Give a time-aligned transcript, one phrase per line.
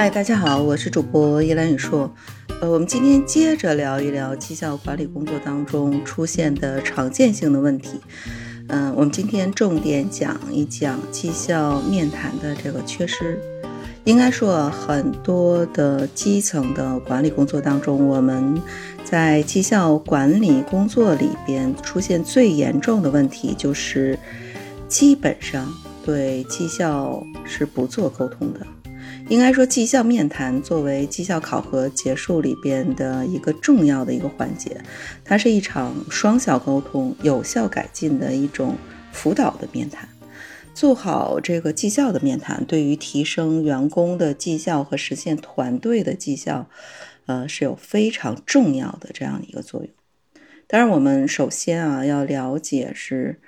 [0.00, 2.10] 嗨，大家好，我是主播叶兰雨硕。
[2.62, 8.00] 呃，我们今天接着聊一聊绩效管理工作当中出现的常见性的问题。
[8.68, 13.38] 嗯，我们今天重点讲一讲绩效面谈的这个缺失。
[14.04, 18.58] 应该说，很多的基层的管理工作当中，我们
[19.04, 24.18] 在绩效管理工作里边出现最严重的问题，就是
[24.88, 25.70] 基本上
[26.02, 28.60] 对绩效是不做沟通的。
[29.30, 34.76] 应该说，绩效面谈作为绩效考核结束里边的一个重要的一个环节，
[35.24, 38.76] 它是一场双效沟通、有效改进的一种
[39.12, 40.08] 辅导的面谈。
[40.74, 46.68] 做好这个绩效的面谈，对于提升员工的绩效和实现团队的绩效，
[47.26, 49.90] 呃，是有非常重要的这样一个作用。
[50.66, 53.40] 当然，我们首先啊要了解是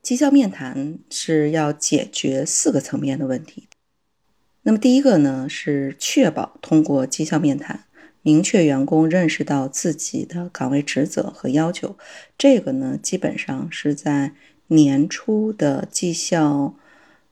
[0.00, 3.66] 绩效面谈是要解决四个层面的问题。
[4.62, 7.84] 那么第一个呢，是确保通过绩效面谈，
[8.20, 11.96] 明确员工认识到自己的岗位职责和要求。
[12.36, 14.32] 这个呢，基本上是在
[14.66, 16.74] 年初的绩效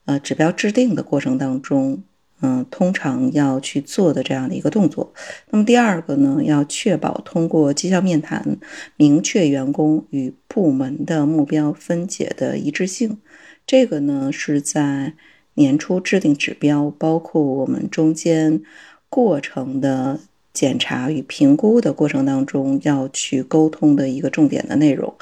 [0.05, 2.01] 呃指标制定的过程当中，
[2.41, 5.13] 嗯，通常要去做的这样的一个动作。
[5.51, 8.57] 那么第二个呢，要确保通过绩效面谈，
[8.97, 13.19] 明确员工与部门的目标分解的一致性。
[13.67, 15.13] 这个呢，是在。
[15.59, 18.61] 年初制定指标，包括我们中间
[19.09, 20.21] 过程的
[20.53, 25.13] 检查与评估的过程当中要去沟通的一个重点的内容。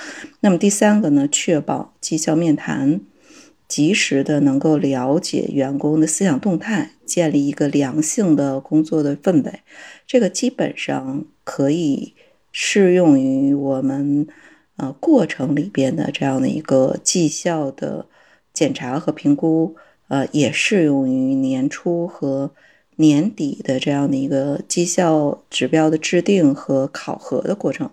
[0.41, 3.01] 那么第三个呢，确保绩效面谈
[3.67, 9.61] 及时的能够了解员工的思想动态，建立一个良性的工作的氛围。
[10.05, 12.13] 这个基本上可以
[12.51, 14.27] 适用于我们
[14.75, 18.05] 呃过程里边的这样的一个绩效的
[18.53, 19.75] 检查和评估。
[20.07, 22.51] 呃，也适用于年初和
[22.95, 27.91] 年底的这样的一个绩效指标的制定和考核的过程。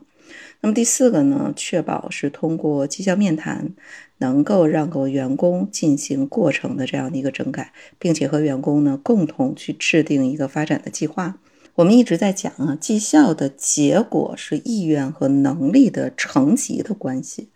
[0.60, 3.74] 那么第四个呢，确保是通过绩效面谈，
[4.18, 11.38] 能够让够员工进行过程的这样的一个整改，并且和员工呢共同去制定一个发展的计划。
[11.74, 17.50] 我们一直在讲啊，绩效的结果是意愿和能力的层级的关系。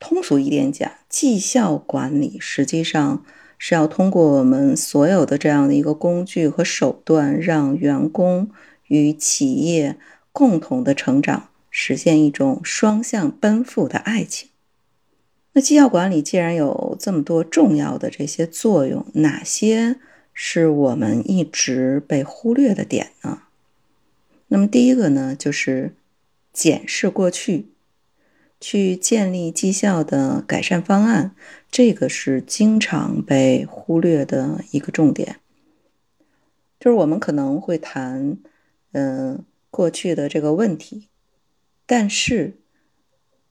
[0.00, 3.24] 通俗一点讲，绩效管理实际上。
[3.64, 8.50] 是要通过我们所有的这样的一个工具和手段，让员工
[8.88, 9.96] 与企业
[10.32, 14.48] 共同的成长，实现一种双向奔赴的爱情。
[15.52, 20.00] 那绩效管理既然有这么多重要的这些作用，哪些
[20.34, 23.42] 是我们一直被忽略的点呢？
[24.48, 25.94] 那么第一个呢，就是
[26.52, 27.66] 检视过去。
[28.62, 31.34] 去建立绩效的改善方案，
[31.68, 35.40] 这个是经常被忽略的一个重点。
[36.78, 38.38] 就是我们可能会谈，
[38.92, 41.08] 嗯，过去的这个问题，
[41.86, 42.58] 但是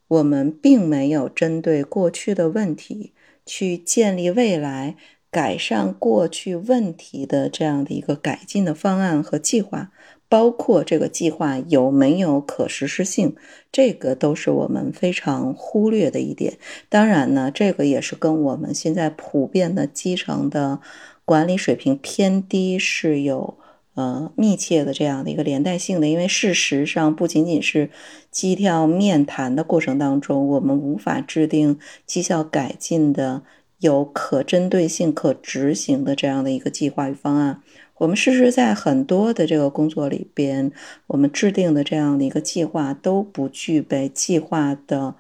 [0.08, 3.12] 我们并没有针对过去的问题
[3.46, 4.96] 去建立未来
[5.30, 9.92] 改善过去问题的这样的一个改进的方案和计划。
[10.32, 13.36] 包括这个计划有没有可实施性，
[13.70, 16.58] 这个都是我们非常忽略的一点。
[16.88, 20.80] 当然呢，这个也是跟我们现在普遍的基层的
[21.26, 23.58] 管理水平偏低是有
[23.96, 26.08] 呃密切的这样的一个连带性的。
[26.08, 27.90] 因为事实上，不仅仅是
[28.32, 33.44] 绩效面谈的过程当中，我们无法制定绩效改进的
[33.80, 37.62] 有可针对性、可执行的这样的一个计划与方案。
[38.02, 40.72] 我们事实在很多的这个工作里边，
[41.06, 45.14] 我们制定的这样的一个计划都不具备计划的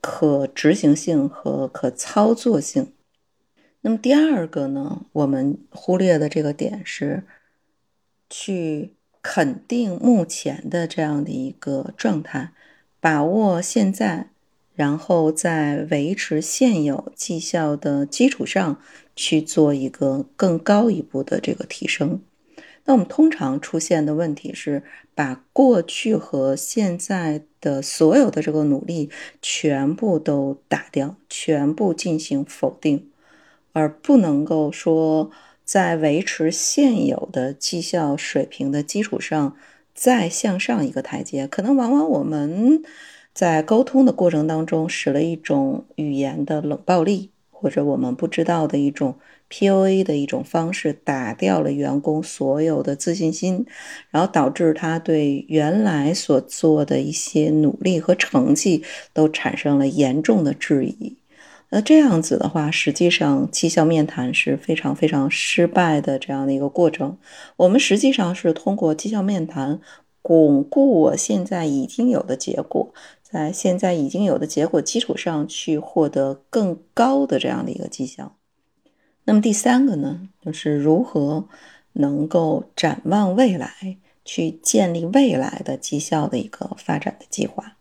[0.00, 2.92] 可执行性和可操作性。
[3.82, 7.22] 那么第二个呢，我们忽略的这个点是
[8.28, 12.50] 去肯定目前的这样的一个状态，
[12.98, 14.30] 把握现在。
[14.78, 18.80] 然后在维持现有绩效的基础上
[19.16, 22.20] 去做一个更高一步的这个提升。
[22.84, 24.84] 那我们通常出现的问题是，
[25.16, 29.10] 把过去和现在的所有的这个努力
[29.42, 33.10] 全部都打掉，全部进行否定，
[33.72, 35.32] 而不能够说
[35.64, 39.56] 在维持现有的绩效水平的基础上
[39.92, 41.48] 再向上一个台阶。
[41.48, 42.84] 可能往往我们。
[43.38, 49.14] 在沟通的过程当中，使了一种语言的冷暴力，或者我们不知道的一种
[49.48, 53.64] PUA 的一种方式，打掉了员工所有的自信心，
[54.10, 58.82] 然后导致他对原来所做的一些努力和成绩
[59.12, 61.16] 都产生了严重的质疑。
[61.70, 67.16] 那这样子的话，实际上绩效面谈是非常非常失败的这样的一个过程。
[67.54, 69.78] 我们实际上是通过绩效面谈
[70.22, 72.92] 巩固我现在已经有的结果，
[73.22, 78.36] 在现在已经有的结果基础上去获得更高的这样的一个绩效。
[79.24, 81.46] 那么第三个呢，就是如何
[81.92, 87.76] 能够展望未来，去建立未来的绩效的一个发展的计划。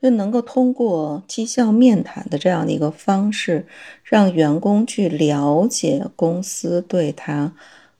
[0.00, 3.68] 就能够通过绩效面谈的这样的一个方式，
[4.02, 7.54] 让员工去了解公司对他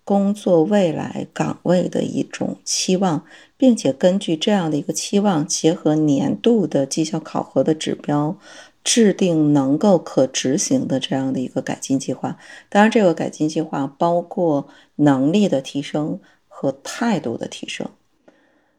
[0.04, 3.24] 工作未来岗位的一种期望，
[3.56, 8.36] 并且根据这样的一个期望，结合年度的绩效考核的指标，
[8.82, 12.36] 制定能够可执行的这样的一个改进计划。
[12.68, 14.66] 当然，这个改进计划包括
[14.96, 16.18] 能力的提升
[16.48, 17.88] 和态度的提升。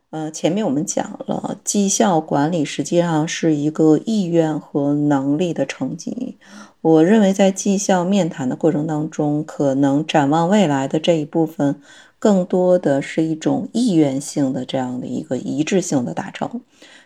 [0.10, 6.38] 呃，前面我们讲了，绩效管理实际上是一个意愿和能力的成绩。
[6.84, 11.80] 我认为在绩效面谈的过程当中，可能展望未来的这一部分，
[12.20, 16.60] 更多的是一种意愿性的这样的一个一致性的达成。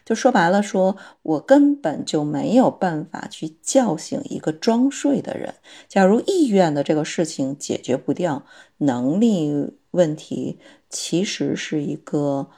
[0.03, 5.53] 就说白了，说我根本就没有办法去叫醒一个装睡的人。
[5.87, 8.43] 假如意愿的这个事情解决不掉，
[8.77, 10.57] 能力问题
[10.89, 12.49] 其实是一个。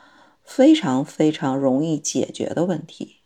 [0.41, 3.17] 非常非常容易解决的问题。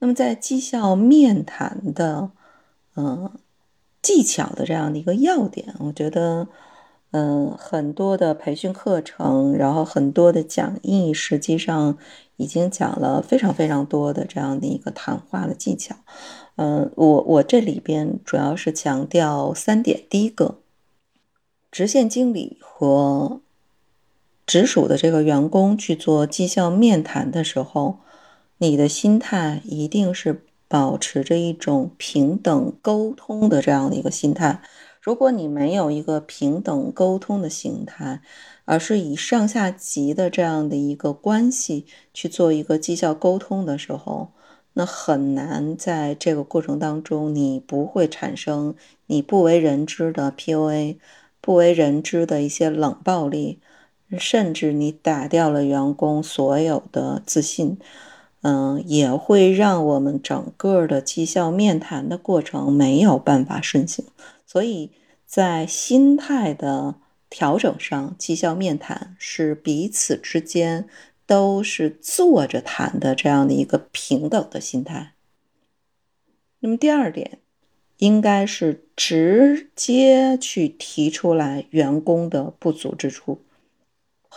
[0.00, 2.32] 那么，在绩效面谈的
[2.96, 3.30] 嗯
[4.02, 6.48] 技巧的这样的一个要点，我觉得
[7.12, 11.96] 嗯很多的培训课程，然后很多的讲义，实际上
[12.36, 15.96] 已经讲了非常非常多的这样的一个谈话的技巧。
[16.56, 20.58] 嗯，我我这里边主要是强调三点：第一个，
[21.72, 23.40] 直线经理和
[24.46, 28.00] 直属的这个员工去做绩效面谈的时候，
[28.58, 30.44] 你的心态一定是
[30.74, 34.60] 保持着一种平等沟通的这样的一个心态。
[35.00, 38.20] 如果你没有一个平等沟通的心态，
[38.64, 44.32] 而是以上下级的这样的一个关系去做一个绩效沟通的时候，
[44.72, 48.74] 那很难在这个过程当中，你不会产生
[49.06, 50.96] 你不为人知的 PUA，
[51.40, 53.60] 不为人知的一些冷暴力。
[54.18, 57.78] 甚至你打掉了员工所有的自信，
[58.44, 64.04] 嗯，也会让我们整个的绩效面谈的过程没有办法顺行。
[64.44, 64.90] 所以
[65.24, 66.96] 在心态的
[67.30, 70.86] 调整上，绩效面谈是彼此之间
[71.24, 75.14] 都是坐着谈的这样的一个平等的心态。
[76.60, 77.38] 那么第二点，
[77.96, 83.40] 应该是直接去提出来员工的不足之处。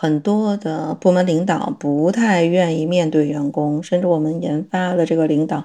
[0.00, 5.64] 很多的部门领导不太愿意面对员工，甚至我们研发的这个领导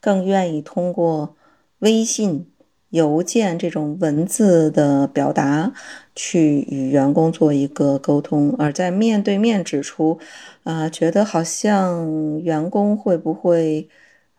[0.00, 1.36] 更愿意通过
[1.80, 2.50] 微信、
[2.88, 5.74] 邮件这种文字的表达
[6.14, 10.18] 去与员工做一个沟通，而在面对面指出，
[10.62, 13.90] 啊，觉得好像员工会不会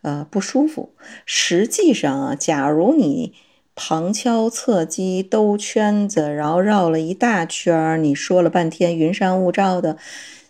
[0.02, 0.90] 呃不舒服？
[1.24, 3.32] 实际上啊，假如你。
[3.76, 7.98] 旁敲侧击兜圈子，然后绕了一大圈儿。
[7.98, 9.98] 你说了半天云山雾罩的，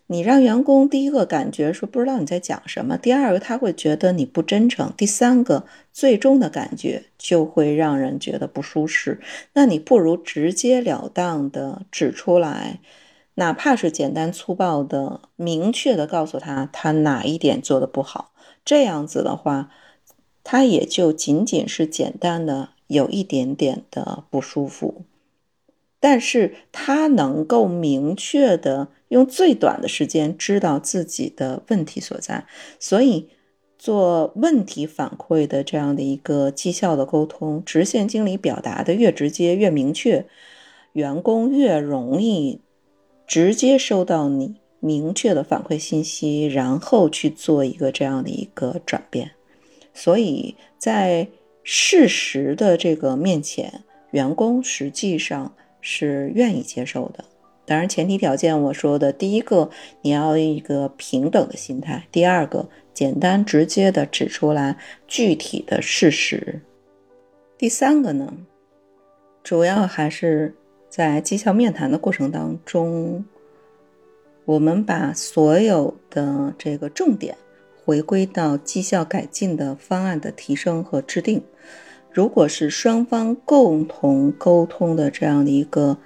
[0.06, 9.20] 你让员工第一个感觉说不知道你在讲什么，第二个他会觉得你不真诚，第三个最终的感觉就会让人觉得不舒适。
[9.54, 12.78] 那你不如直截了当的指出来，
[13.34, 18.30] 哪怕是简单粗暴的、明确的告诉他他哪一点做的不好，
[18.64, 19.70] 这样子的话，
[20.44, 22.68] 他也就仅仅是简单的。
[22.88, 25.02] 有一点点的不舒服，
[25.98, 32.46] 但是他能够明确的用最短的时间知道自己的问题所在，
[32.78, 33.28] 所以
[33.76, 40.26] 做问题反馈的这样的一个绩效的沟通，直线经理表达的越直接越明确，
[40.92, 42.60] 员工越容易
[43.26, 49.32] 直接收到你明确的反馈信息，然后去做一个这样的一个转变，
[49.92, 51.26] 所以在。
[51.68, 53.82] 事实的这个面前，
[54.12, 57.24] 员工实际上是愿意接受的。
[57.64, 59.68] 当然，前提条件我说的第一个，
[60.02, 66.60] 你要一个平等的心态；第二个，简单直接的指出来具体的事实；
[67.58, 68.32] 第三个呢，
[69.42, 70.54] 主要还是
[70.88, 73.24] 在绩效面谈的过程当中，
[74.44, 77.36] 我们把所有的这个重点。
[77.86, 81.44] 回归到绩效改进的方案的提升和制定，
[82.10, 85.96] 如果是双方共同沟通的这样的一个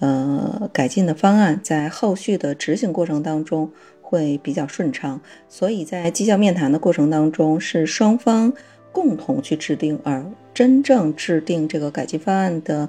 [0.00, 3.70] 呃改进的方案，在后续的执行过程当中
[4.02, 5.20] 会比较顺畅。
[5.48, 8.52] 所以在绩效面谈的过程当中，是双方
[8.90, 12.88] 共同去制定，而真正制定这个改进方案的，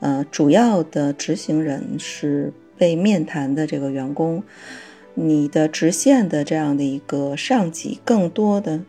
[0.00, 4.42] 呃，主要的执行人是被面谈的这个员工。
[5.14, 8.80] 你的直线的这样的一个上级，更多的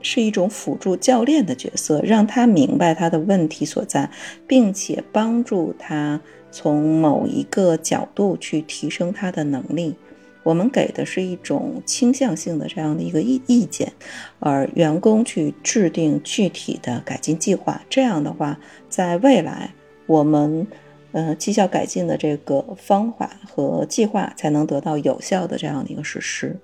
[0.00, 4.10] 是一种辅助教练的角色，让他明白他的问题所在，
[4.46, 9.94] 并且帮助他从某一个角度去提升他的能力。
[10.42, 13.92] 我们给的是一种倾向性的这样的一个意意见，
[14.38, 17.82] 而员工去制定具体的改进计划。
[17.90, 18.56] 这样的话，
[18.88, 19.74] 在未来
[20.06, 20.64] 我们
[21.16, 26.54] 呃绩效改进的这个方法和计划才能得到有效的这样的一个实施。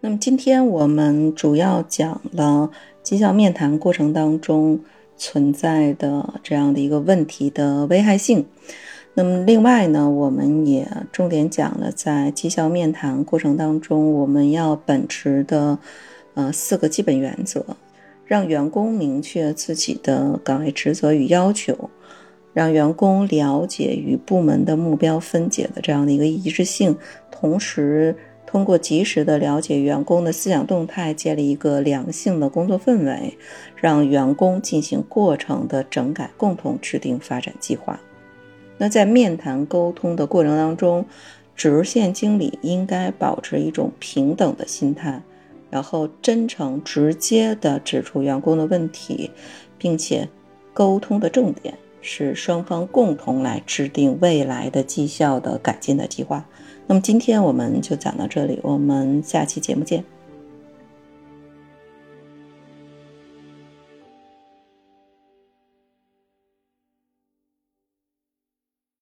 [0.00, 2.70] 那么今天我们主要讲了
[3.02, 4.80] 绩效面谈过程当中
[5.18, 8.46] 存在的这样的一个问题的危害性。
[9.12, 15.78] 那么另外呢，我们也重点讲了在绩效面谈过程当中，我们要秉持的
[16.32, 17.62] 呃四个基本原则，
[18.24, 21.90] 让员工明确自己的岗位职责与要求，
[22.56, 26.96] 让员工了解与部门的目标分解的这样的一个一致性，
[27.30, 33.36] 同时通过及时的了解员工的思想动态，建立一个良性的工作氛围，
[33.76, 38.00] 让员工进行过程的整改，共同制定发展计划。
[38.78, 41.04] 那在面谈沟通的过程当中，
[41.54, 45.20] 直线经理应该保持一种平等的心态，
[45.68, 49.30] 然后真诚直接的指出员工的问题，
[49.76, 50.26] 并且
[50.72, 51.74] 沟通的重点
[52.06, 56.46] 是双方共同来制定未来的绩效的改进的计划。
[56.86, 60.15] 那么今天我们就讲到这里，我们下期节目见。